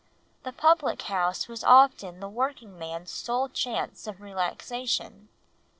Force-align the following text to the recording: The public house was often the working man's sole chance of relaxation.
The 0.41 0.51
public 0.51 1.03
house 1.03 1.47
was 1.47 1.63
often 1.63 2.21
the 2.21 2.27
working 2.27 2.79
man's 2.79 3.11
sole 3.11 3.49
chance 3.49 4.07
of 4.07 4.19
relaxation. 4.19 5.29